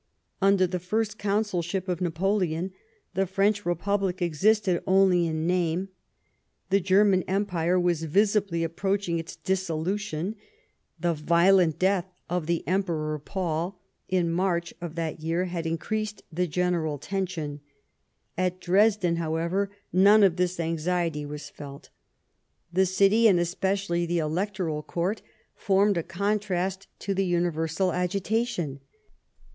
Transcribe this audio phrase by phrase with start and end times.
[0.41, 2.71] Under the First Consulship of Napoleon
[3.13, 5.89] the French Eepublic existed only in name;
[6.71, 10.35] the German Empire was visibly approaching its dissolution;
[10.99, 13.79] the violent death of the Emperor Paul,
[14.09, 17.59] in March of that year, had increased the general tension.
[18.35, 21.91] At Dresden, however, none of this anxiety was felt.
[22.73, 25.21] The city, and especially the Electoral Court,
[25.53, 28.79] formed a contrast to the universal agitation.